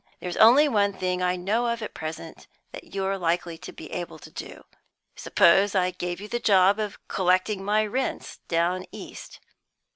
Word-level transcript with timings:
"There's 0.19 0.35
only 0.37 0.67
one 0.67 0.93
thing 0.93 1.21
I 1.21 1.35
know 1.35 1.67
of 1.67 1.83
at 1.83 1.93
present 1.93 2.47
that 2.71 2.95
you're 2.95 3.19
likely 3.19 3.55
to 3.59 3.71
be 3.71 3.91
able 3.91 4.17
to 4.17 4.31
do. 4.31 4.65
Suppose 5.15 5.75
I 5.75 5.91
gave 5.91 6.19
you 6.19 6.27
the 6.27 6.39
job 6.39 6.79
of 6.79 6.97
collecting 7.07 7.63
my 7.63 7.85
rents 7.85 8.37
down 8.47 8.85
east." 8.91 9.39